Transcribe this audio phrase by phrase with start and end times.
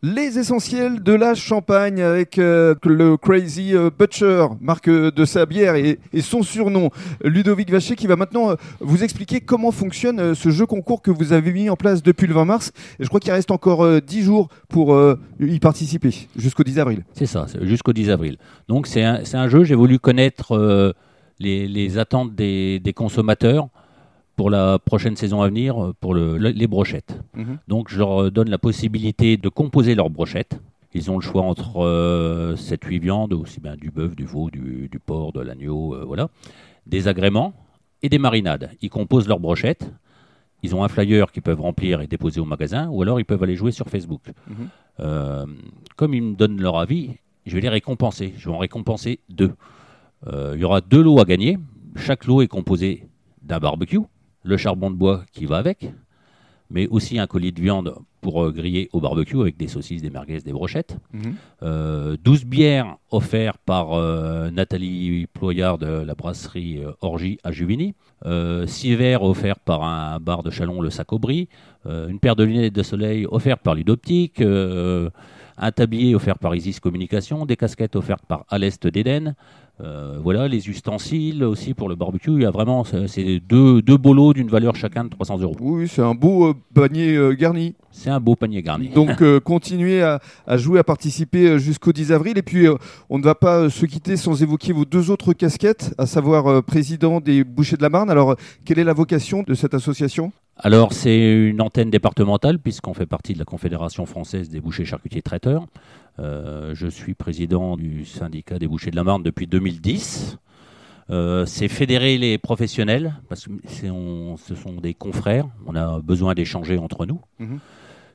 [0.00, 5.74] Les essentiels de la Champagne avec euh, le Crazy euh, Butcher, marque de sa bière
[5.74, 6.90] et, son surnom,
[7.24, 11.32] Ludovic Vacher, qui va maintenant euh, vous expliquer comment fonctionne ce jeu concours que vous
[11.32, 12.70] avez mis en place depuis le 20 mars.
[13.00, 14.96] Je crois qu'il reste encore euh, 10 jours pour
[15.40, 17.04] y participer, jusqu'au 10 avril.
[17.14, 18.36] C'est ça, jusqu'au 10 avril.
[18.68, 20.94] Donc c'est un, jeu, j'ai voulu connaître
[21.40, 23.68] les, attentes des consommateurs
[24.38, 27.20] pour la prochaine saison à venir euh, pour le- le- les brochettes.
[27.34, 27.58] Mhm.
[27.68, 30.58] Donc je leur donne la possibilité de composer leurs brochettes.
[30.94, 34.98] Ils ont le choix entre 7-8 viandes, aussi bien du bœuf, du veau, du, du
[34.98, 36.28] porc, de l'agneau, euh, voilà.
[36.86, 37.52] Des agréments
[38.02, 38.70] et des marinades.
[38.80, 39.90] Ils composent leurs brochettes.
[40.62, 43.42] Ils ont un flyer qu'ils peuvent remplir et déposer au magasin, ou alors ils peuvent
[43.42, 44.22] aller jouer sur Facebook.
[44.48, 44.54] Mhm.
[45.00, 45.46] Euh,
[45.96, 47.10] comme ils me donnent leur avis,
[47.46, 48.34] je vais les récompenser.
[48.36, 49.52] Je vais en récompenser deux.
[50.26, 51.58] Euh, il y aura deux lots à gagner.
[51.96, 53.04] Chaque lot est composé
[53.42, 54.00] d'un barbecue,
[54.48, 55.90] le charbon de bois qui va avec,
[56.70, 57.94] mais aussi un colis de viande
[58.28, 60.98] pour euh, griller au barbecue avec des saucisses, des merguez, des brochettes.
[61.62, 67.94] Euh, 12 bières offertes par euh, Nathalie Ployard de la brasserie euh, Orgie à Juvigny.
[68.26, 71.48] 6 verres offerts par un bar de Chalon, le Sac-Aubry.
[71.86, 74.42] Euh, une paire de lunettes de soleil offertes par Ludoptique.
[74.42, 75.08] euh,
[75.58, 77.46] un tablier offert par Isis Communication.
[77.46, 79.34] Des casquettes offertes par Alest d'Éden.
[79.80, 82.32] Euh, voilà, les ustensiles aussi pour le barbecue.
[82.32, 85.56] Il y a vraiment c'est deux, deux lots d'une valeur chacun de 300 euros.
[85.60, 87.76] Oui, c'est un beau euh, panier euh, garni.
[87.98, 88.88] C'est un beau panier garni.
[88.90, 92.38] Donc euh, continuez à, à jouer, à participer euh, jusqu'au 10 avril.
[92.38, 92.76] Et puis euh,
[93.10, 96.62] on ne va pas se quitter sans évoquer vos deux autres casquettes, à savoir euh,
[96.62, 98.10] président des Bouchers de la Marne.
[98.10, 100.32] Alors quelle est la vocation de cette association?
[100.60, 105.22] Alors, c'est une antenne départementale, puisqu'on fait partie de la Confédération française des bouchers charcutiers
[105.22, 105.66] traiteurs.
[106.18, 110.36] Je suis président du syndicat des bouchers de la Marne depuis 2010.
[111.10, 113.52] Euh, c'est fédérer les professionnels, parce que
[113.90, 117.20] on- ce sont des confrères, on a besoin d'échanger entre nous.
[117.38, 117.58] Mhm.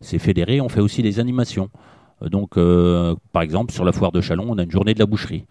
[0.00, 1.70] C'est fédérer, on fait aussi des animations.
[2.22, 4.98] Euh, Donc, euh, par exemple, sur la foire de Chalon, on a une journée de
[4.98, 5.44] la boucherie,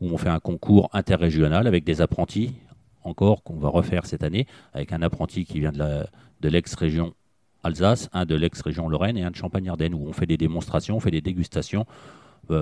[0.00, 2.54] où on fait un concours interrégional avec des apprentis,
[3.02, 7.14] encore qu'on va refaire cette année, avec un apprenti qui vient de l'ex-région
[7.62, 11.00] Alsace, un de l'ex-région Lorraine et un de Champagne-Ardenne, où on fait des démonstrations, on
[11.00, 11.84] fait des dégustations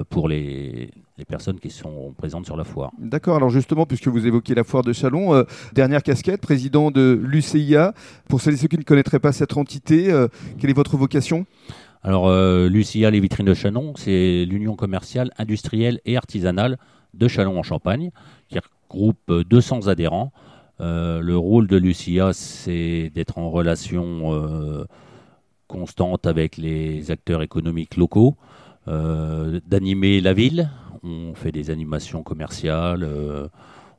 [0.09, 2.91] pour les, les personnes qui sont présentes sur la foire.
[2.99, 7.21] D'accord, alors justement, puisque vous évoquez la foire de Chalon, euh, dernière casquette, président de
[7.23, 7.95] l'UCIA.
[8.29, 10.29] Pour celles et ceux qui ne connaîtraient pas cette entité, euh,
[10.59, 11.47] quelle est votre vocation?
[12.03, 16.79] Alors, euh, Lucia, les vitrines de Chalon, c'est l'union commerciale, industrielle et artisanale
[17.15, 18.11] de Chalon en Champagne,
[18.49, 20.33] qui regroupe euh, 200 adhérents.
[20.81, 24.85] Euh, le rôle de Lucia, c'est d'être en relation euh,
[25.69, 30.71] constante avec les acteurs économiques locaux, euh, d'animer la ville.
[31.03, 33.49] On fait des animations commerciales, euh,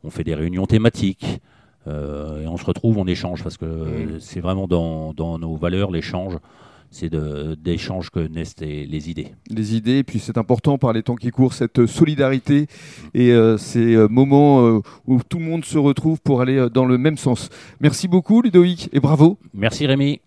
[0.03, 1.39] on fait des réunions thématiques.
[1.87, 4.19] euh, et on se retrouve, on échange parce que Mmh.
[4.19, 6.37] c'est vraiment dans, dans nos valeurs l'échange
[6.91, 7.09] c'est
[7.61, 9.33] d'échanges que naissent les, les idées.
[9.49, 12.67] Les idées, et puis c'est important par les temps qui courent, cette euh, solidarité
[13.13, 16.69] et euh, ces euh, moments euh, où tout le monde se retrouve pour aller euh,
[16.69, 17.49] dans le même sens.
[17.81, 19.37] Merci beaucoup Ludovic et bravo.
[19.53, 20.21] Merci Rémi.